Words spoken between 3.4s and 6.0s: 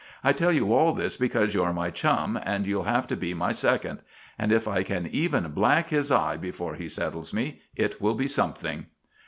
second. And if I can even black